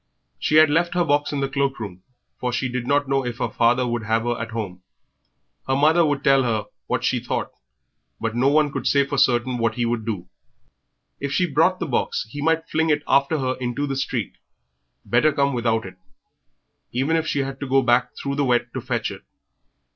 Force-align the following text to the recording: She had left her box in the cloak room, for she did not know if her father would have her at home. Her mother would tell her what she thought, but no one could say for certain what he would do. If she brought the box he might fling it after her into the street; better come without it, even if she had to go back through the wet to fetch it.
She 0.39 0.55
had 0.55 0.71
left 0.71 0.95
her 0.95 1.05
box 1.05 1.31
in 1.31 1.41
the 1.41 1.47
cloak 1.47 1.79
room, 1.79 2.01
for 2.39 2.51
she 2.51 2.67
did 2.67 2.87
not 2.87 3.07
know 3.07 3.23
if 3.23 3.37
her 3.37 3.51
father 3.51 3.85
would 3.85 4.01
have 4.01 4.23
her 4.23 4.35
at 4.41 4.49
home. 4.49 4.81
Her 5.67 5.75
mother 5.75 6.03
would 6.03 6.23
tell 6.23 6.41
her 6.41 6.65
what 6.87 7.03
she 7.03 7.19
thought, 7.19 7.51
but 8.19 8.35
no 8.35 8.47
one 8.47 8.71
could 8.71 8.87
say 8.87 9.05
for 9.05 9.19
certain 9.19 9.59
what 9.59 9.75
he 9.75 9.85
would 9.85 10.03
do. 10.03 10.27
If 11.19 11.31
she 11.31 11.45
brought 11.45 11.79
the 11.79 11.85
box 11.85 12.25
he 12.31 12.41
might 12.41 12.67
fling 12.67 12.89
it 12.89 13.03
after 13.07 13.37
her 13.37 13.53
into 13.59 13.85
the 13.85 13.95
street; 13.95 14.37
better 15.05 15.31
come 15.31 15.53
without 15.53 15.85
it, 15.85 15.97
even 16.91 17.15
if 17.15 17.27
she 17.27 17.41
had 17.41 17.59
to 17.59 17.67
go 17.69 17.83
back 17.83 18.09
through 18.17 18.33
the 18.37 18.45
wet 18.45 18.73
to 18.73 18.81
fetch 18.81 19.11
it. 19.11 19.21